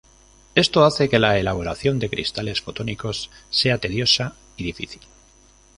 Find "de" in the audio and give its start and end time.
1.99-2.09